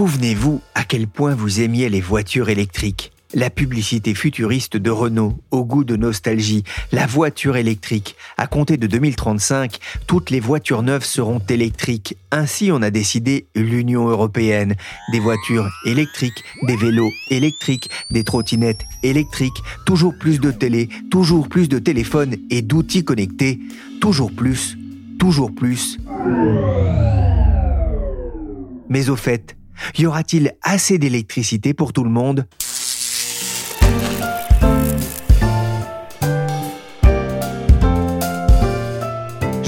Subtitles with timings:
[0.00, 3.12] Souvenez-vous à quel point vous aimiez les voitures électriques.
[3.34, 8.16] La publicité futuriste de Renault, au goût de nostalgie, la voiture électrique.
[8.38, 9.76] À compter de 2035,
[10.06, 12.16] toutes les voitures neuves seront électriques.
[12.30, 14.74] Ainsi, on a décidé l'Union européenne.
[15.12, 21.68] Des voitures électriques, des vélos électriques, des trottinettes électriques, toujours plus de télé, toujours plus
[21.68, 23.60] de téléphones et d'outils connectés.
[24.00, 24.78] Toujours plus,
[25.18, 25.98] toujours plus.
[28.88, 29.56] Mais au fait,
[29.98, 32.46] y aura-t-il assez d'électricité pour tout le monde?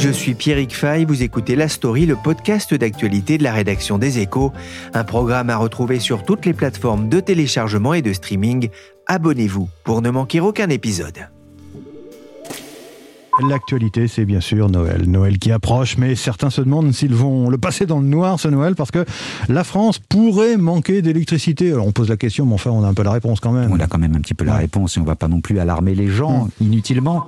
[0.02, 4.18] Je suis Pierrick Fay, vous écoutez La Story, le podcast d'actualité de la rédaction des
[4.18, 4.52] Échos,
[4.94, 8.68] un programme à retrouver sur toutes les plateformes de téléchargement et de streaming.
[9.06, 11.28] Abonnez-vous pour ne manquer aucun épisode.
[13.40, 15.04] L'actualité, c'est bien sûr Noël.
[15.08, 18.48] Noël qui approche, mais certains se demandent s'ils vont le passer dans le noir ce
[18.48, 19.04] Noël, parce que
[19.48, 21.72] la France pourrait manquer d'électricité.
[21.72, 23.72] Alors on pose la question, mais enfin on a un peu la réponse quand même.
[23.72, 25.58] On a quand même un petit peu la réponse et on va pas non plus
[25.58, 26.64] alarmer les gens Hmm.
[26.64, 27.24] inutilement.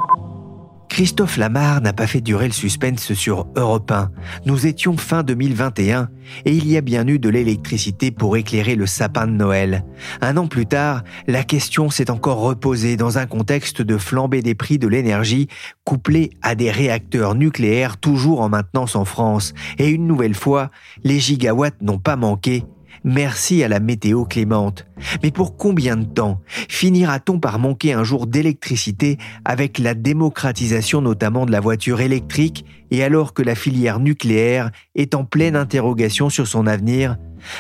[0.95, 4.13] Christophe Lamar n'a pas fait durer le suspense sur Europe 1.
[4.47, 6.09] Nous étions fin 2021
[6.45, 9.85] et il y a bien eu de l'électricité pour éclairer le sapin de Noël.
[10.21, 14.55] Un an plus tard, la question s'est encore reposée dans un contexte de flambée des
[14.55, 15.49] prix de l'énergie
[15.83, 19.53] couplé à des réacteurs nucléaires toujours en maintenance en France.
[19.79, 20.71] Et une nouvelle fois,
[21.03, 22.63] les gigawatts n'ont pas manqué.
[23.05, 24.87] Merci à la météo clémente.
[25.23, 31.45] Mais pour combien de temps finira-t-on par manquer un jour d'électricité avec la démocratisation notamment
[31.45, 36.47] de la voiture électrique et alors que la filière nucléaire est en pleine interrogation sur
[36.47, 37.19] son avenir?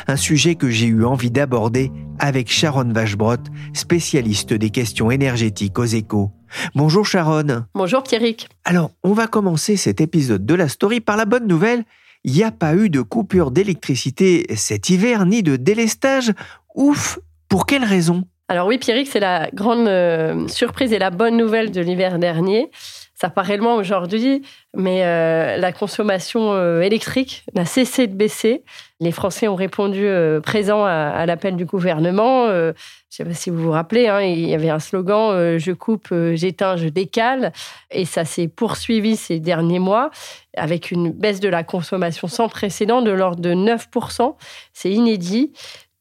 [0.08, 3.36] Un sujet que j'ai eu envie d'aborder avec Sharon Vachebrot,
[3.74, 6.30] spécialiste des questions énergétiques aux échos.
[6.74, 7.66] Bonjour Sharon.
[7.74, 8.48] Bonjour Pierrick.
[8.64, 11.84] Alors, on va commencer cet épisode de la story par la bonne nouvelle.
[12.24, 16.32] Il n'y a pas eu de coupure d'électricité cet hiver, ni de délestage.
[16.74, 17.18] Ouf
[17.48, 18.24] Pour quelle raison?
[18.48, 22.70] Alors oui Pierrick, c'est la grande euh, surprise et la bonne nouvelle de l'hiver dernier.
[23.14, 24.42] Ça paraît loin aujourd'hui,
[24.74, 28.64] mais euh, la consommation euh, électrique n'a cessé de baisser.
[28.98, 32.46] Les Français ont répondu euh, présents à, l'appel du gouvernement.
[32.46, 32.72] Euh,
[33.10, 35.72] je ne sais pas si vous vous rappelez, hein, il y avait un slogan Je
[35.72, 37.52] coupe, j'éteins, je décale».
[37.92, 40.10] Et ça s'est poursuivi ces derniers mois
[40.56, 44.34] avec une baisse de la consommation sans précédent de l'ordre de 9%.
[44.72, 45.52] C'est inédit.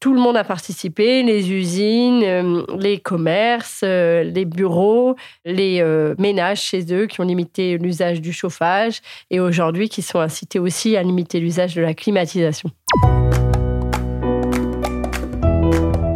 [0.04, 5.16] Tout le monde a participé, les usines, euh, les commerces, euh, les bureaux,
[5.46, 9.00] les euh, ménages chez eux qui ont limité l'usage du chauffage
[9.30, 12.70] et aujourd'hui qui sont incités aussi à limiter l'usage de la climatisation.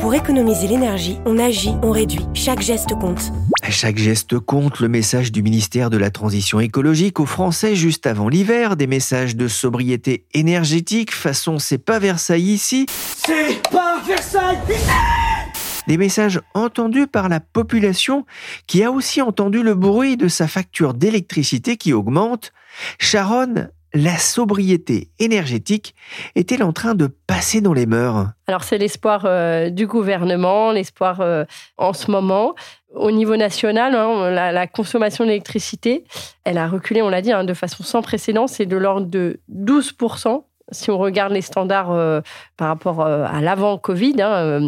[0.09, 2.25] Pour économiser l'énergie, on agit, on réduit.
[2.33, 3.31] Chaque geste compte.
[3.63, 8.07] À chaque geste compte le message du ministère de la Transition écologique aux Français juste
[8.07, 12.87] avant l'hiver, des messages de sobriété énergétique façon c'est pas Versailles ici.
[12.89, 14.57] C'est pas Versailles
[15.87, 18.25] Des messages entendus par la population
[18.67, 22.55] qui a aussi entendu le bruit de sa facture d'électricité qui augmente.
[22.99, 25.95] Sharon, la sobriété énergétique
[26.35, 28.29] est-elle en train de passer dans les mœurs?
[28.47, 31.45] Alors c'est l'espoir euh, du gouvernement, l'espoir euh,
[31.77, 32.55] en ce moment.
[32.95, 36.05] Au niveau national, hein, la, consommation d'électricité,
[36.45, 39.41] elle a reculé, on l'a dit, hein, de façon sans précédent, c'est de l'ordre de
[39.55, 40.43] 12%.
[40.71, 42.21] Si on regarde les standards euh,
[42.57, 44.61] par rapport à l'avant-Covid, hein, euh,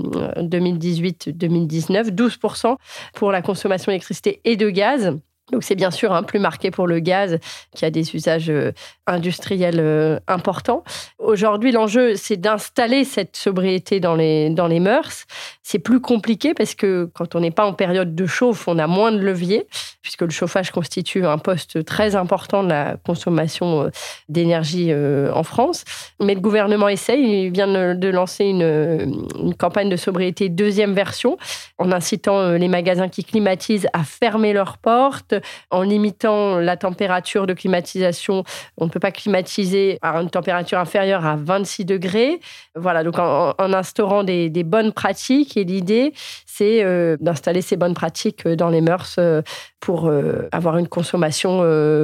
[0.43, 2.77] 2018-2019, 12%
[3.15, 5.19] pour la consommation d'électricité et de gaz.
[5.53, 7.39] Donc c'est bien sûr hein, plus marqué pour le gaz
[7.75, 8.73] qui a des usages euh,
[9.07, 10.85] industriels euh, importants.
[11.19, 15.27] Aujourd'hui, l'enjeu, c'est d'installer cette sobriété dans les, dans les mœurs.
[15.71, 18.89] C'est plus compliqué parce que quand on n'est pas en période de chauffe, on a
[18.89, 19.69] moins de levier,
[20.03, 23.91] puisque le chauffage constitue un poste très important de la consommation euh,
[24.29, 25.85] d'énergie euh, en France.
[26.21, 31.39] Mais le gouvernement essaye, il vient de lancer une, une campagne de sobriété deuxième version,
[31.79, 35.35] en incitant les magasins qui climatisent à fermer leurs portes,
[35.71, 38.43] en limitant la température de climatisation.
[38.77, 42.41] On ne peut pas climatiser à une température inférieure à 26 degrés.
[42.75, 45.57] Voilà, donc en, instaurant des, bonnes pratiques.
[45.61, 46.15] Et l'idée,
[46.47, 49.43] c'est euh, d'installer ces bonnes pratiques euh, dans les mœurs euh,
[49.81, 50.11] pour
[50.53, 51.63] avoir une consommation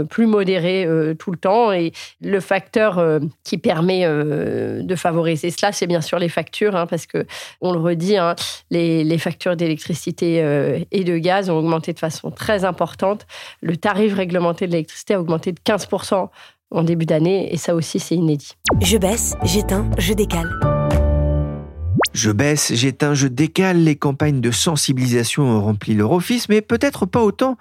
[0.08, 0.88] plus modérée
[1.18, 1.72] tout le temps.
[1.72, 1.92] Et
[2.22, 7.26] le facteur qui permet de favoriser cela, c'est bien sûr les factures, hein, parce que
[7.60, 8.34] on le redit, hein,
[8.70, 10.38] les, les, factures d'électricité
[10.90, 13.26] et de gaz ont augmenté de façon très importante.
[13.60, 16.30] Le tarif réglementé de l'électricité a augmenté de 15%
[16.70, 18.54] en début d'année, et ça aussi, c'est inédit.
[18.80, 20.75] Je baisse, j'éteins, je décale.
[22.16, 23.84] Je baisse, j'éteins, je décale.
[23.84, 27.58] Les campagnes de sensibilisation ont rempli leur office, mais peut-être pas autant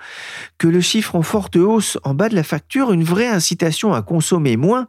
[0.57, 4.01] que le chiffre en forte hausse en bas de la facture, une vraie incitation à
[4.01, 4.87] consommer moins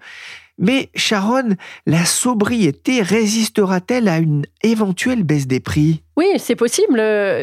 [0.58, 6.02] mais Sharon, la sobriété résistera-t-elle à une éventuelle baisse des prix?
[6.16, 6.98] Oui, c'est possible.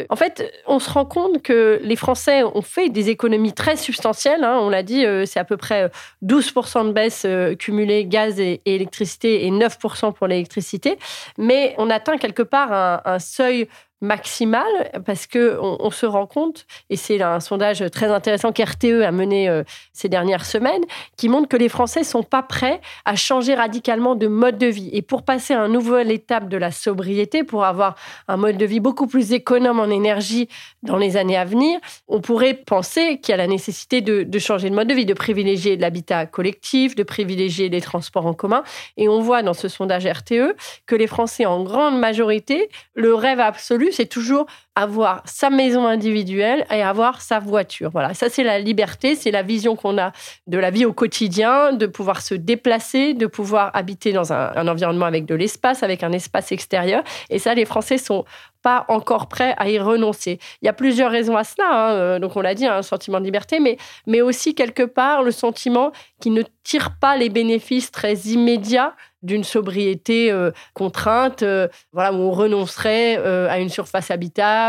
[0.08, 4.42] En fait, on se rend compte que les Français ont fait des économies très substantielles.
[4.42, 4.58] Hein.
[4.60, 5.90] On l'a dit, euh, c'est à peu près
[6.24, 10.98] 12% de baisse euh, cumulée gaz et électricité et 9% pour l'électricité.
[11.38, 13.68] Mais on atteint quelque part un seuil
[14.04, 19.10] maximale parce que on, se rend compte, et c'est un sondage très intéressant qu'RTE a
[19.10, 19.62] mené euh,
[19.92, 20.82] ces dernières semaines,
[21.16, 24.90] qui montre que les Français sont pas prêts à changer radicalement de mode de vie.
[24.92, 27.96] Et pour passer à une nouvelle étape de la sobriété, pour avoir
[28.28, 30.48] un mode de vie beaucoup plus économe en énergie
[30.82, 31.78] dans les années à venir,
[32.08, 35.06] on pourrait penser qu'il y a la nécessité de, de changer de mode de vie,
[35.06, 38.62] de privilégier l'habitat collectif, de privilégier les transports en commun.
[38.96, 40.54] Et on voit dans ce sondage RTE
[40.86, 44.46] que les Français, en grande majorité, le rêve absolu, c'est toujours
[44.76, 47.90] avoir sa maison individuelle et avoir sa voiture.
[47.90, 50.12] Voilà, ça c'est la liberté, c'est la vision qu'on a
[50.46, 55.06] de la vie au quotidien, de pouvoir se déplacer, de pouvoir habiter dans un, environnement
[55.06, 57.04] avec de l'espace, avec un espace extérieur.
[57.30, 58.24] Et ça, les Français sont
[58.64, 60.38] pas encore prêts à y renoncer.
[60.62, 61.68] Il y a plusieurs raisons à cela.
[61.70, 61.92] Hein.
[61.92, 63.76] Euh, donc on l'a dit, un sentiment de liberté, mais,
[64.06, 69.44] mais aussi quelque part le sentiment qui ne tire pas les bénéfices très immédiats d'une
[69.44, 74.63] sobriété euh, contrainte, euh, voilà, où on renoncerait à une surface habitable.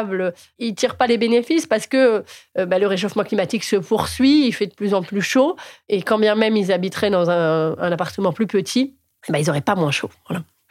[0.60, 2.24] Ils ne tirent pas les bénéfices parce que
[2.58, 5.56] bah, le réchauffement climatique se poursuit, il fait de plus en plus chaud,
[5.90, 8.96] et quand bien même ils habiteraient dans un, appartement plus petit,
[9.30, 10.10] bah, ils n'auraient pas moins chaud.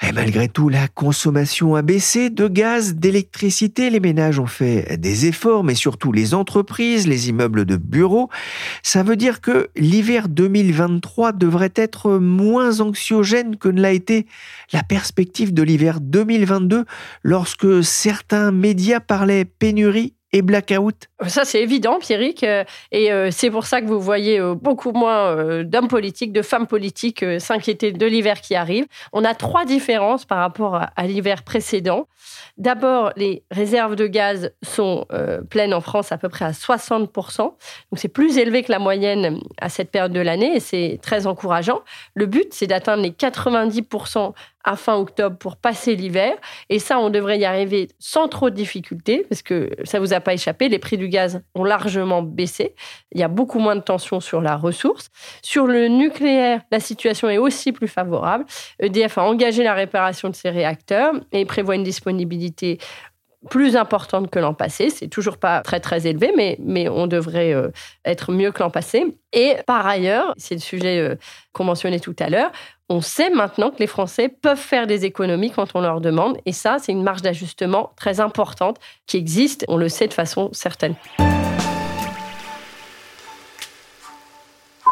[0.06, 3.88] Et malgré tout, la consommation a baissé de gaz, d'électricité.
[3.88, 8.28] Les ménages ont fait des efforts, mais surtout les entreprises, les immeubles de bureaux.
[8.82, 14.26] Ça veut dire que l'hiver 2023 devrait être moins anxiogène que ne l'a été
[14.74, 16.84] la perspective de l'hiver 2022
[17.22, 22.42] lorsque certains médias parlaient pénurie et blackout Ça, c'est évident, Pierrick.
[22.42, 26.42] Euh, et euh, c'est pour ça que vous voyez euh, beaucoup moins d'hommes politiques, de
[26.42, 28.86] femmes politiques s'inquiéter de l'hiver qui arrive.
[29.12, 32.08] On a trois différences par rapport à l'hiver précédent.
[32.56, 35.06] D'abord, les réserves de gaz sont
[35.50, 37.38] pleines en France à peu près à 60%.
[37.38, 37.56] Donc,
[37.94, 41.82] c'est plus élevé que la moyenne à cette période de l'année et c'est très encourageant.
[42.14, 44.32] Le but, c'est d'atteindre les 90%
[44.64, 46.34] à fin octobre pour passer l'hiver.
[46.70, 50.20] Et ça, on devrait y arriver sans trop de difficultés, parce que ça vous a
[50.20, 52.74] pas échappé, les prix du gaz ont largement baissé.
[53.12, 55.10] Il y a beaucoup moins de tension sur la ressource.
[55.42, 58.44] Sur le nucléaire, la situation est aussi plus favorable.
[58.80, 62.78] EDF a engagé la réparation de ses réacteurs et prévoit une disponibilité
[63.50, 64.90] plus importante que l'an passé.
[64.90, 67.70] C'est toujours pas très très élevé, mais, mais on devrait euh,
[68.04, 69.16] être mieux que l'an passé.
[69.32, 71.16] Et par ailleurs, c'est le sujet euh,
[71.52, 72.50] qu'on mentionnait tout à l'heure,
[72.88, 76.38] on sait maintenant que les Français peuvent faire des économies quand on leur demande.
[76.44, 79.64] Et ça, c'est une marge d'ajustement très importante qui existe.
[79.68, 80.94] On le sait de façon certaine.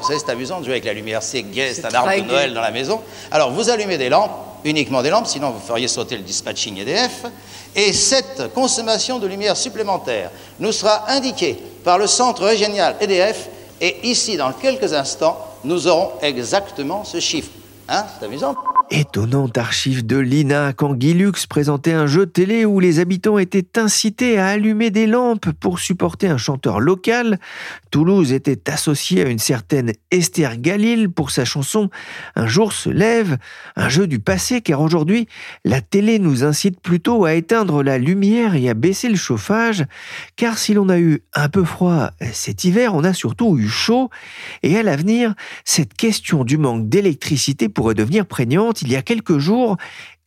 [0.03, 2.23] Vous savez, c'est amusant de jouer avec la lumière, c'est gai, c'est un arbre de
[2.23, 3.01] Noël dans la maison.
[3.31, 4.33] Alors, vous allumez des lampes,
[4.65, 7.27] uniquement des lampes, sinon vous feriez sauter le dispatching EDF.
[7.77, 13.49] Et cette consommation de lumière supplémentaire nous sera indiquée par le centre régional EDF.
[13.81, 17.51] Et ici, dans quelques instants, nous aurons exactement ce chiffre.
[17.89, 18.57] Hein C'est amusant.
[18.95, 23.79] Étonnante archive de l'INA quand Guy Lux présentait un jeu télé où les habitants étaient
[23.79, 27.41] incités à allumer des lampes pour supporter un chanteur local.
[27.91, 31.89] Toulouse était associée à une certaine Esther Galil pour sa chanson
[32.37, 33.39] Un jour se lève,
[33.77, 35.27] un jeu du passé car aujourd'hui
[35.65, 39.87] la télé nous incite plutôt à éteindre la lumière et à baisser le chauffage.
[40.37, 44.11] Car si l'on a eu un peu froid cet hiver, on a surtout eu chaud.
[44.63, 45.35] Et à l'avenir,
[45.65, 49.77] cette question du manque d'électricité pourrait devenir prégnante il y a quelques jours,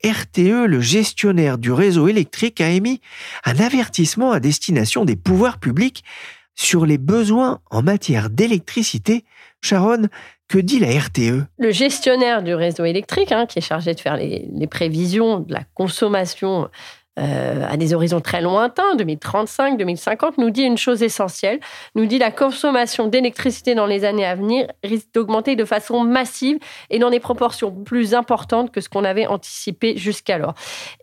[0.04, 3.02] RTE, le gestionnaire du réseau électrique, a émis
[3.46, 6.04] un avertissement à destination des pouvoirs publics
[6.56, 9.26] sur les besoins en matière d'électricité.
[9.62, 10.08] Sharon,
[10.48, 14.16] que dit la RTE Le gestionnaire du réseau électrique, hein, qui est chargé de faire
[14.16, 16.70] les, les prévisions de la consommation
[17.18, 21.60] euh, à des horizons très lointains, 2035, 2050, nous dit une chose essentielle,
[21.96, 26.58] nous dit la consommation d'électricité dans les années à venir risque d'augmenter de façon massive
[26.90, 30.56] et dans des proportions plus importantes que ce qu'on avait anticipé jusqu'alors.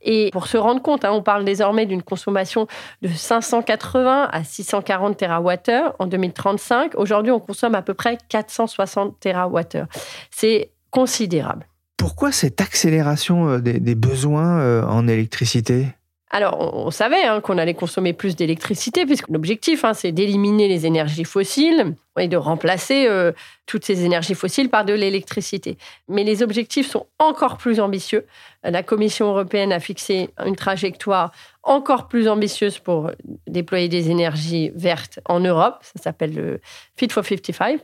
[0.02, 2.66] Et pour se rendre compte, hein, on parle désormais d'une consommation
[3.00, 6.92] de 580 à 640 TWh en 2035.
[6.96, 9.84] Aujourd'hui, on consomme à peu près 460 TWh.
[10.30, 11.66] C'est considérable.
[11.96, 15.86] Pourquoi cette accélération euh, des, besoins euh, en électricité?
[16.34, 20.86] Alors, on, savait hein, qu'on allait consommer plus d'électricité, puisque l'objectif, hein, c'est d'éliminer les
[20.86, 23.32] énergies fossiles et de remplacer euh,
[23.66, 25.76] toutes ces énergies fossiles par de l'électricité.
[26.08, 28.24] Mais les objectifs sont encore plus ambitieux.
[28.64, 33.10] La Commission européenne a fixé une trajectoire encore plus ambitieuse pour
[33.52, 35.76] déployer des énergies vertes en Europe.
[35.82, 36.60] Ça s'appelle le
[36.96, 37.80] Fit for 55.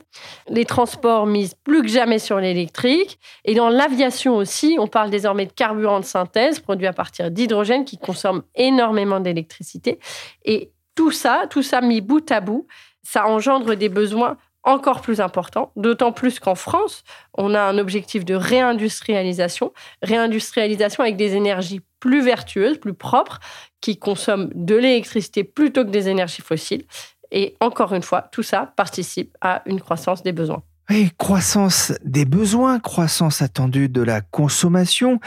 [0.49, 3.19] Les transports misent plus que jamais sur l'électrique.
[3.45, 7.85] Et dans l'aviation aussi, on parle désormais de carburant de synthèse produit à partir d'hydrogène
[7.85, 9.99] qui consomme énormément d'électricité.
[10.43, 12.67] Et tout ça, tout ça mis bout à bout,
[13.03, 17.03] ça engendre des besoins encore plus importants, d'autant plus qu'en France,
[17.37, 23.39] on a un objectif de réindustrialisation, réindustrialisation avec des énergies plus vertueuses, plus propres,
[23.81, 26.85] qui consomment de l'électricité plutôt que des énergies fossiles.
[27.31, 30.63] Et encore une fois, tout ça participe à une croissance des besoins.
[30.89, 35.19] Oui, croissance des besoins, croissance attendue de la consommation,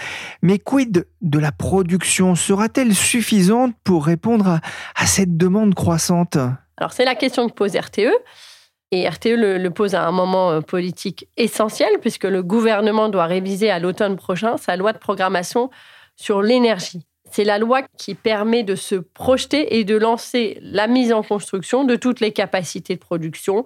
[0.42, 2.34] mais quid de la production?
[2.34, 4.60] Sera-t-elle suffisante pour répondre à,
[4.96, 6.36] à cette demande croissante?
[6.78, 8.10] Alors c'est la question que pose RTE.
[8.92, 13.70] Et RTE le, pose à un moment euh, politique essentiel, puisque le gouvernement doit réviser
[13.70, 15.70] à l'automne prochain sa loi de programmation
[16.14, 17.06] sur l'énergie.
[17.30, 21.84] C'est la loi qui permet de se projeter et de lancer la mise en construction
[21.84, 23.64] de toutes les capacités de production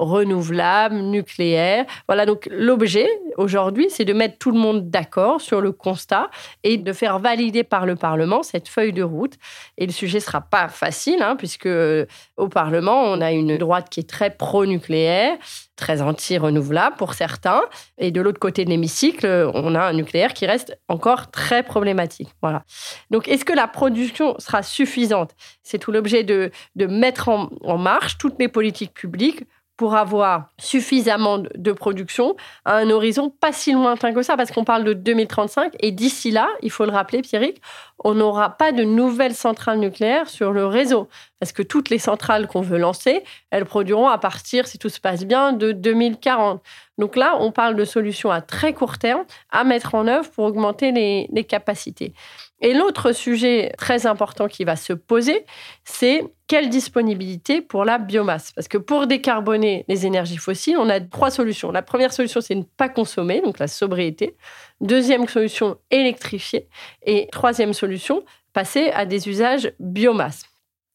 [0.00, 1.84] renouvelables, nucléaires.
[2.08, 6.30] Voilà, donc l'objet aujourd'hui, c'est de mettre tout le monde d'accord sur le constat
[6.62, 9.34] et de faire valider par le Parlement cette feuille de route.
[9.76, 13.58] Et le sujet ne sera pas facile, hein, puisque euh, au Parlement, on a une
[13.58, 15.36] droite qui est très pro-nucléaire,
[15.76, 17.62] très anti-renouvelable pour certains.
[17.98, 22.30] Et de l'autre côté de l'hémicycle, on a un nucléaire qui reste encore très problématique.
[22.42, 22.64] Voilà.
[23.10, 25.32] Donc, est-ce que la production sera suffisante?
[25.62, 29.44] C'est tout l'objet de, de mettre en, en marche toutes les politiques publiques
[29.80, 34.62] pour avoir suffisamment de production à un horizon pas si lointain que ça, parce qu'on
[34.62, 37.62] parle de 2035, et d'ici là, il faut le rappeler, Pierrick,
[38.04, 41.08] on n'aura pas de nouvelles centrales nucléaires sur le réseau,
[41.38, 45.00] parce que toutes les centrales qu'on veut lancer, elles produiront à partir, si tout se
[45.00, 46.62] passe bien, de 2040.
[46.98, 50.44] Donc là, on parle de solutions à très court terme à mettre en œuvre pour
[50.44, 52.12] augmenter les, les capacités.
[52.60, 55.46] Et l'autre sujet très important qui va se poser,
[55.84, 58.52] c'est quelle disponibilité pour la biomasse?
[58.52, 61.72] Parce que pour décarboner les énergies fossiles, on a trois solutions.
[61.72, 64.36] La première solution, c'est ne pas consommer, donc la sobriété.
[64.82, 66.68] Deuxième solution, électrifier.
[67.06, 70.42] Et troisième solution, passer à des usages biomasse.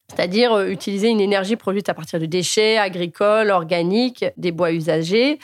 [0.10, 5.40] C'est-à-dire euh, utiliser une énergie produite à partir de déchets agricoles, organiques, des bois usagés.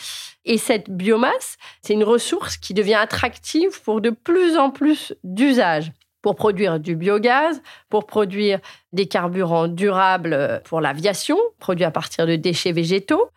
[0.45, 5.91] Et cette biomasse, c'est une ressource qui devient attractive pour de plus en plus d'usages
[6.21, 8.59] pour produire du biogaz, pour produire
[8.93, 13.29] des carburants durables pour l'aviation, produits à partir de déchets végétaux,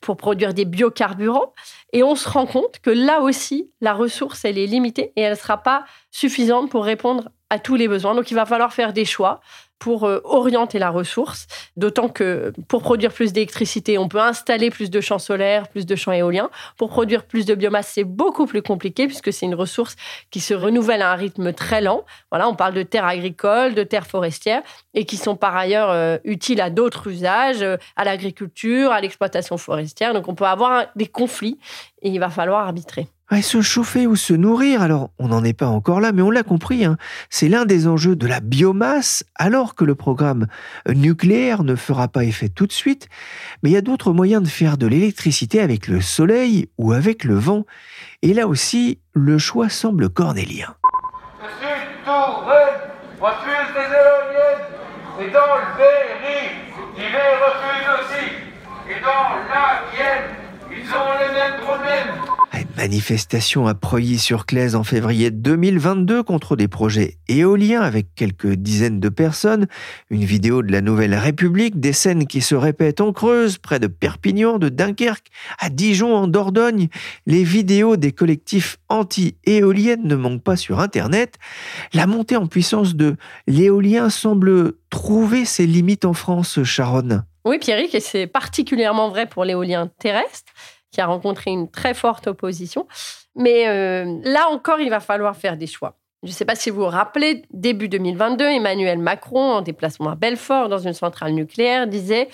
[0.00, 1.52] pour produire des biocarburants.
[1.92, 5.32] Et on se rend compte que là aussi, la ressource, elle est limitée et elle
[5.32, 8.14] ne sera pas suffisante pour répondre à tous les besoins.
[8.14, 9.40] Donc il va falloir faire des choix
[9.80, 14.90] pour euh, orienter la ressource, d'autant que pour produire plus d'électricité, on peut installer plus
[14.90, 16.50] de champs solaires, plus de champs éoliens.
[16.76, 19.96] Pour produire plus de biomasse, c'est beaucoup plus compliqué puisque c'est une ressource
[20.30, 22.04] qui se renouvelle à un rythme très lent.
[22.30, 24.62] Voilà, on parle de terres agricoles, de terres forestières
[24.94, 29.56] et qui sont par ailleurs euh, utiles à d'autres usages, euh, à l'agriculture, à l'exploitation
[29.56, 30.12] forestière.
[30.12, 31.58] Donc on peut avoir des conflits
[32.02, 33.08] et il va falloir arbitrer.
[33.42, 36.42] Se chauffer ou se nourrir, alors on n'en est pas encore là, mais on l'a
[36.42, 36.98] compris, hein,
[37.30, 40.46] c'est l'un des enjeux de la biomasse, alors que le programme
[40.88, 43.08] nucléaire ne fera pas effet tout de suite,
[43.62, 47.24] mais il y a d'autres moyens de faire de l'électricité avec le soleil ou avec
[47.24, 47.64] le vent,
[48.22, 50.74] et là aussi, le choix semble cornélien.
[53.20, 53.70] Refuse
[55.20, 55.60] et dans le
[56.96, 58.26] ils les refusent aussi,
[58.88, 60.39] et dans la Vienne,
[60.80, 61.10] ils.
[62.80, 69.66] Manifestation à Preuilly-sur-Claise en février 2022 contre des projets éoliens avec quelques dizaines de personnes.
[70.08, 73.86] Une vidéo de la Nouvelle République, des scènes qui se répètent en Creuse, près de
[73.86, 75.26] Perpignan, de Dunkerque,
[75.58, 76.88] à Dijon, en Dordogne.
[77.26, 81.34] Les vidéos des collectifs anti-éoliennes ne manquent pas sur Internet.
[81.92, 87.24] La montée en puissance de l'éolien semble trouver ses limites en France, Sharon.
[87.44, 90.52] Oui, Pierrick, et c'est particulièrement vrai pour l'éolien terrestre
[90.90, 92.86] qui a rencontré une très forte opposition.
[93.36, 95.96] Mais euh, là encore, il va falloir faire des choix.
[96.22, 100.14] Je ne sais pas si vous vous rappelez, début 2022, Emmanuel Macron, en déplacement à
[100.16, 102.28] Belfort, dans une centrale nucléaire, disait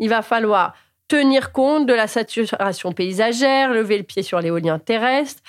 [0.00, 0.74] il va falloir
[1.06, 5.42] tenir compte de la saturation paysagère, lever le pied sur l'éolien terrestre.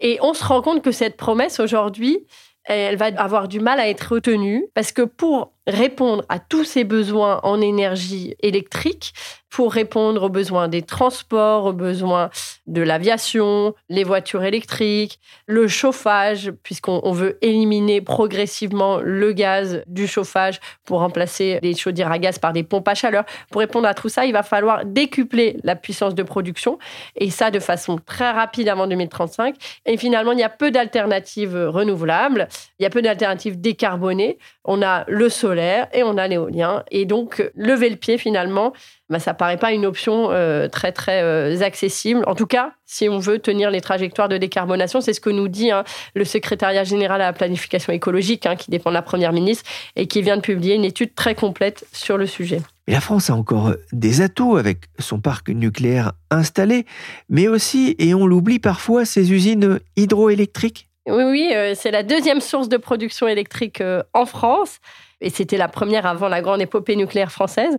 [0.00, 2.26] Et on se rend compte que cette promesse, aujourd'hui,
[2.64, 6.84] elle va avoir du mal à être retenue parce que pour répondre à tous ces
[6.84, 9.14] besoins en énergie électrique,
[9.54, 12.28] pour répondre aux besoins des transports, aux besoins
[12.66, 20.58] de l'aviation, les voitures électriques, le chauffage, puisqu'on veut éliminer progressivement le gaz du chauffage
[20.84, 23.22] pour remplacer les chaudières à gaz par des pompes à chaleur.
[23.52, 26.80] Pour répondre à tout ça, il va falloir décupler la puissance de production,
[27.14, 29.54] et ça de façon très rapide avant 2035.
[29.86, 32.48] Et finalement, il y a peu d'alternatives renouvelables,
[32.80, 34.36] il y a peu d'alternatives décarbonées.
[34.64, 36.82] On a le solaire et on a l'éolien.
[36.90, 38.72] Et donc, lever le pied finalement,
[39.10, 42.24] bah, ça paraît pas une option euh, très très euh, accessible.
[42.26, 45.46] En tout cas, si on veut tenir les trajectoires de décarbonation, c'est ce que nous
[45.46, 45.84] dit hein,
[46.14, 50.06] le secrétariat général à la planification écologique, hein, qui dépend de la première ministre et
[50.06, 52.62] qui vient de publier une étude très complète sur le sujet.
[52.88, 56.86] la France a encore des atouts avec son parc nucléaire installé,
[57.28, 60.88] mais aussi, et on l'oublie parfois, ses usines hydroélectriques.
[61.06, 63.82] Oui, oui, euh, c'est la deuxième source de production électrique
[64.14, 64.80] en France
[65.24, 67.74] et c'était la première avant la grande épopée nucléaire française.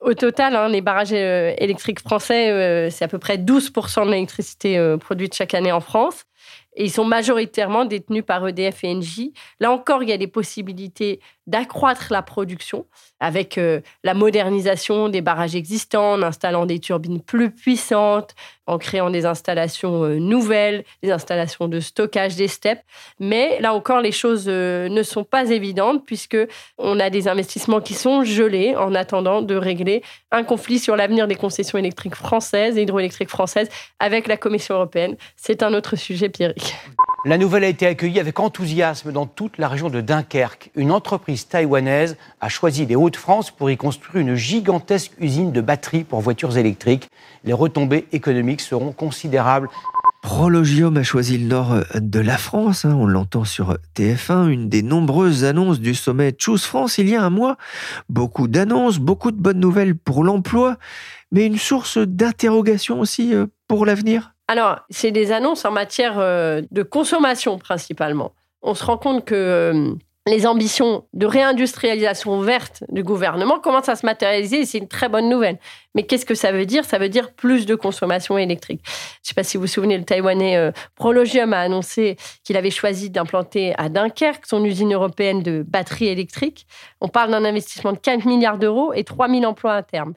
[0.00, 4.12] Au total, hein, les barrages euh, électriques français, euh, c'est à peu près 12% de
[4.12, 6.24] l'électricité euh, produite chaque année en France.
[6.76, 9.32] Et ils sont majoritairement détenus par EDF et Engie.
[9.58, 12.86] Là encore, il y a des possibilités d'accroître la production
[13.20, 18.34] avec euh, la modernisation des barrages existants, en installant des turbines plus puissantes,
[18.66, 22.82] en créant des installations euh, nouvelles, des installations de stockage des steppes.
[23.20, 26.38] Mais là encore, les choses euh, ne sont pas évidentes puisque
[26.78, 31.26] on a des investissements qui sont gelés en attendant de régler un conflit sur l'avenir
[31.26, 35.16] des concessions électriques françaises et hydroélectriques françaises avec la Commission européenne.
[35.36, 36.74] C'est un autre sujet, Pierrick.
[37.26, 40.70] La nouvelle a été accueillie avec enthousiasme dans toute la région de Dunkerque.
[40.74, 46.04] Une entreprise taïwanaise a choisi les Hauts-de-France pour y construire une gigantesque usine de batteries
[46.04, 47.08] pour voitures électriques.
[47.44, 49.70] Les retombées économiques seront considérables.
[50.20, 54.82] Prologium a choisi le nord de la France, hein, on l'entend sur TF1, une des
[54.82, 57.56] nombreuses annonces du sommet Choose France il y a un mois.
[58.10, 60.76] Beaucoup d'annonces, beaucoup de bonnes nouvelles pour l'emploi,
[61.32, 64.33] mais une source d'interrogation aussi euh, pour l'avenir.
[64.48, 68.32] Alors, c'est des annonces en matière euh, de consommation principalement.
[68.62, 69.94] On se rend compte que euh,
[70.26, 75.08] les ambitions de réindustrialisation verte du gouvernement commencent à se matérialiser et c'est une très
[75.08, 75.58] bonne nouvelle.
[75.94, 76.84] Mais qu'est-ce que ça veut dire?
[76.84, 78.80] Ça veut dire plus de consommation électrique.
[78.86, 82.56] Je ne sais pas si vous vous souvenez, le Taïwanais euh, Prologium a annoncé qu'il
[82.56, 86.66] avait choisi d'implanter à Dunkerque son usine européenne de batteries électriques.
[87.02, 90.14] On parle d'un investissement de 4 milliards d'euros et 3 000 emplois à terme.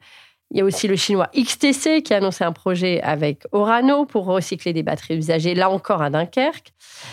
[0.50, 4.24] Il y a aussi le chinois XTC qui a annoncé un projet avec Orano pour
[4.24, 6.72] recycler des batteries usagées, là encore à Dunkerque.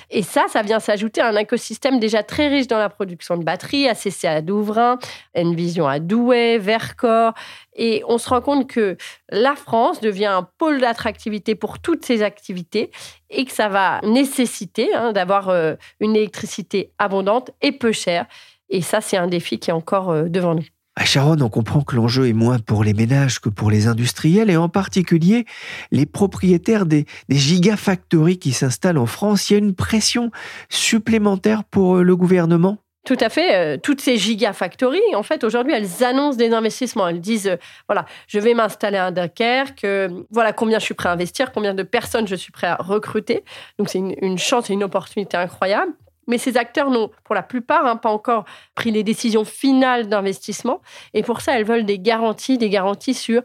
[0.10, 3.44] Et ça, ça vient s'ajouter à un écosystème déjà très riche dans la production de
[3.44, 5.00] batteries, ACC à Douvrin,
[5.36, 7.34] Envision à Douai, Vercors.
[7.76, 8.96] Et on se rend compte que
[9.30, 12.90] la France devient un pôle d'attractivité pour toutes ces activités
[13.30, 18.28] et que ça va nécessiter hein, d'avoir euh, une électricité abondante et peu chère.
[18.70, 20.66] Et ça, c'est un défi qui est encore euh, devant nous.
[20.98, 24.50] À Charonne, on comprend que l'enjeu est moins pour les ménages que pour les industriels
[24.50, 25.46] et en particulier
[25.92, 29.50] les propriétaires des, des gigafactories qui s'installent en France.
[29.50, 30.32] Il y a une pression
[30.70, 32.78] supplémentaire pour euh, le gouvernement?
[33.06, 33.56] Tout à fait.
[33.56, 37.10] Euh, toutes ces gigafactories, en fait, aujourd'hui, elles annoncent des investissements.
[37.10, 37.58] Elles disent, euh,
[37.90, 39.86] voilà, je vais m'installer à Dunkerque,
[40.32, 43.44] voilà combien je suis prêt à investir, combien de personnes je suis prêt à recruter.
[43.78, 45.92] Donc, c'est une, une chance et une opportunité incroyable.
[46.28, 50.82] Mais ces acteurs n'ont, pour la plupart, hein, pas encore pris les décisions finales d'investissement.
[51.14, 53.42] Et pour ça, elles veulent des garanties, des garanties sur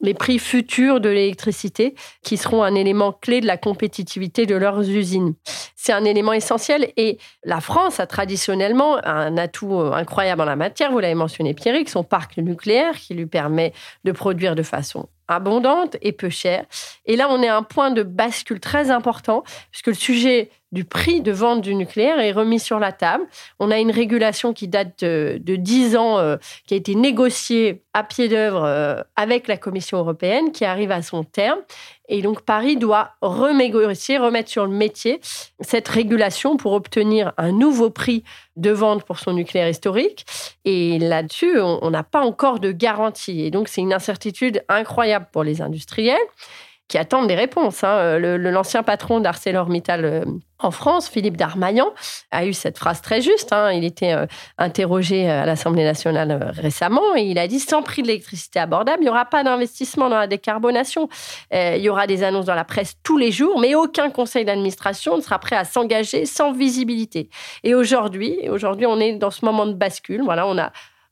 [0.00, 4.80] les prix futurs de l'électricité, qui seront un élément clé de la compétitivité de leurs
[4.80, 5.34] usines.
[5.76, 10.92] C'est un élément essentiel et la France a traditionnellement un atout incroyable en la matière,
[10.92, 13.72] vous l'avez mentionné Pierrick, son parc nucléaire qui lui permet
[14.04, 16.64] de produire de façon abondante et peu chère.
[17.06, 20.84] Et là, on est à un point de bascule très important, puisque le sujet du
[20.84, 23.24] prix de vente du nucléaire est remis sur la table.
[23.60, 27.82] On a une régulation qui date de, de 10 ans, euh, qui a été négociée
[27.94, 31.60] à pied d'œuvre euh, avec la Commission européenne, qui arrive à son terme.
[32.08, 35.20] Et donc Paris doit renégocier, remettre sur le métier
[35.60, 38.24] cette régulation pour obtenir un nouveau prix
[38.56, 40.26] de vente pour son nucléaire historique.
[40.64, 43.42] Et là-dessus, on n'a pas encore de garantie.
[43.42, 46.18] Et donc c'est une incertitude incroyable pour les industriels
[46.88, 47.82] qui attendent des réponses.
[47.82, 48.18] Hein.
[48.18, 50.24] L'ancien patron d'ArcelorMittal euh,
[50.58, 51.92] en France, Philippe Darmaillan,
[52.30, 53.52] a eu cette phrase très juste.
[53.52, 53.72] Hein.
[53.72, 54.26] Il était euh,
[54.58, 58.98] interrogé à l'Assemblée nationale euh, récemment et il a dit sans prix de l'électricité abordable,
[59.00, 61.08] il n'y aura pas d'investissement dans la décarbonation.
[61.52, 65.16] il y aura des annonces dans la presse tous les jours, mais aucun conseil d'administration
[65.16, 67.28] ne sera prêt à s'engager sans visibilité.
[67.62, 70.22] Et aujourd'hui, aujourd'hui, on est dans ce moment de bascule.
[70.22, 70.70] Voilà, on a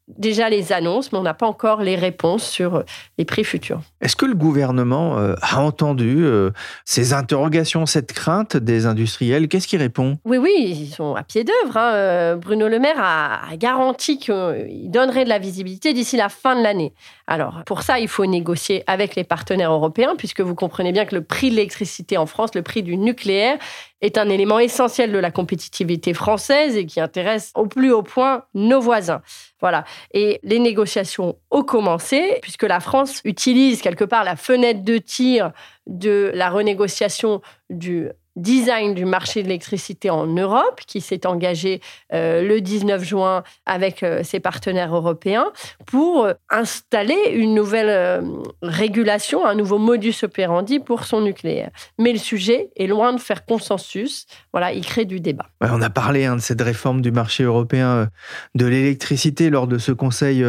[0.09, 2.83] déjà les annonces, mais on n'a pas encore les réponses sur euh,
[3.19, 3.81] les prix futurs.
[4.01, 6.51] Est-ce que le gouvernement euh, a entendu euh,
[6.85, 9.49] ces interrogations, cette crainte des industriels?
[9.49, 10.19] Qu'est-ce qu'il répond?
[10.25, 11.77] Oui, oui, ils sont à pied d'œuvre.
[11.77, 12.37] Hein.
[12.37, 16.93] Bruno Le Maire a, garanti qu'il donnerait de la visibilité d'ici la fin de l'année.
[17.27, 21.15] Alors, pour ça, il faut négocier avec les partenaires européens, puisque vous comprenez bien que
[21.15, 23.59] le prix de l'électricité en France, le prix du nucléaire,
[24.01, 28.45] est un élément essentiel de la compétitivité française et qui intéresse au plus haut point
[28.55, 29.23] nos voisins.
[29.61, 29.85] Voilà.
[30.13, 35.53] Et les négociations ont commencé, puisque la France utilise quelque part la fenêtre de tir
[35.87, 41.81] de la renégociation du design du marché de l'électricité en Europe, qui s'est engagé
[42.13, 45.53] euh, le 19 juin avec euh, ses partenaires européens
[45.87, 48.23] pour euh, installer une nouvelle
[48.63, 51.71] régulation, un nouveau modus operandi pour son nucléaire.
[51.99, 54.27] Mais le sujet est loin de faire consensus.
[54.53, 55.47] Voilà, il crée du débat.
[55.61, 58.09] on a parlé hein, de cette réforme du marché européen
[58.55, 60.45] de l'électricité lors de ce Conseil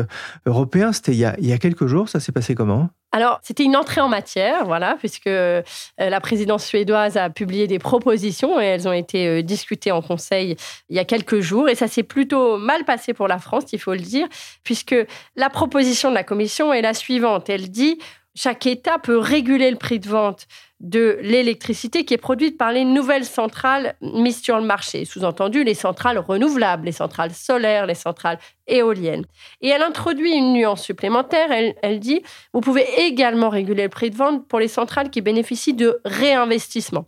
[0.45, 0.93] européen.
[0.93, 2.09] C'était il y a quelques jours.
[2.09, 2.89] Ça s'est passé comment?
[3.15, 5.61] Alors, c'était une entrée en matière, voilà, puisque euh,
[5.99, 10.57] la présidence suédoise a publié des propositions et elles ont été euh, discutées en Conseil
[10.89, 11.69] il y a quelques jours.
[11.69, 14.27] Et ça s'est plutôt mal passé pour la France, il faut le dire,
[14.63, 14.95] puisque
[15.35, 17.49] la proposition de la Commission est la suivante.
[17.51, 17.99] Elle dit
[18.35, 20.47] chaque État peut réguler le prix de vente
[20.79, 25.05] de l'électricité qui est produite par les nouvelles centrales mises sur le marché.
[25.05, 29.25] Sous-entendu, les centrales renouvelables, les centrales solaires, les centrales éoliennes.
[29.61, 31.51] Et elle introduit une nuance supplémentaire.
[31.51, 32.21] Elle, elle dit,
[32.53, 37.05] vous pouvez également réguler le prix de vente pour les centrales qui bénéficient de réinvestissement.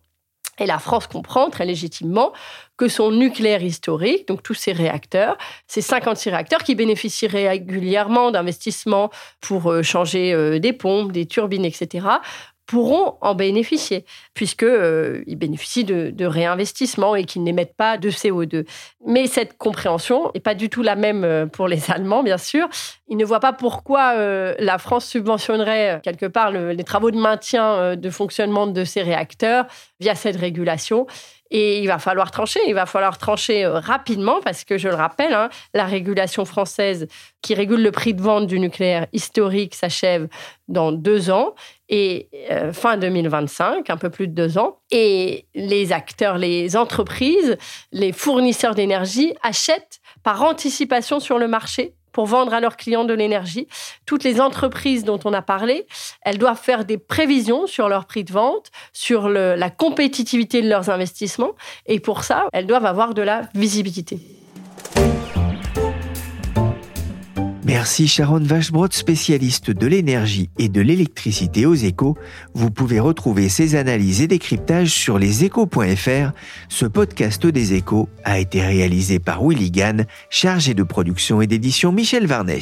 [0.60, 2.32] Et la France comprend très légitimement
[2.78, 5.38] que son nucléaire historique, donc tous ces réacteurs,
[5.68, 9.10] ces 56 réacteurs qui bénéficient régulièrement d'investissements
[9.42, 12.08] pour euh, changer euh, des pompes, des turbines, etc.,
[12.66, 18.66] pourront en bénéficier, puisqu'ils euh, bénéficient de, de réinvestissements et qu'ils n'émettent pas de CO2.
[19.06, 22.68] Mais cette compréhension n'est pas du tout la même pour les Allemands, bien sûr.
[23.08, 27.96] Ils ne voient pas pourquoi euh, la France subventionnerait quelque part les travaux de maintien
[27.96, 29.66] de fonctionnement de ces réacteurs
[30.00, 31.08] via cette régulation.
[31.52, 34.96] Et il va falloir trancher, il va falloir trancher euh, rapidement parce que, je le
[34.96, 37.08] rappelle, hein, la régulation française
[37.42, 40.28] qui régule le prix de vente du nucléaire historique s'achève
[40.68, 41.54] dans deux ans
[41.88, 44.80] et euh, fin 2025, un peu plus de deux ans.
[44.90, 47.58] Et les acteurs, les entreprises,
[47.92, 53.14] les fournisseurs d'énergie achètent par anticipation sur le marché pour vendre à leurs clients de
[53.14, 53.68] l'énergie.
[54.06, 55.86] Toutes les entreprises dont on a parlé,
[56.22, 60.90] elles doivent faire des prévisions sur leur prix de vente, sur la compétitivité de leurs
[60.90, 61.56] investissements.
[61.88, 64.18] Et pour ça, elles doivent avoir de la visibilité.
[67.66, 72.16] Merci Sharon Vachebrot, spécialiste de l'énergie et de l'électricité aux échos.
[72.54, 76.32] Vous pouvez retrouver ces analyses et décryptages sur leséchos.fr.
[76.70, 81.92] Ce podcast des échos a été réalisé par Willy Gann, chargé de production et d'édition
[81.92, 82.62] Michel Varnet.